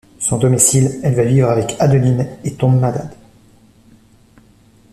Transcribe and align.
Sans 0.17 0.39
domicile, 0.39 0.99
elle 1.03 1.13
va 1.13 1.23
vivre 1.23 1.47
avec 1.51 1.75
Adeline 1.77 2.27
et 2.43 2.55
tombe 2.55 2.79
malade. 2.79 3.13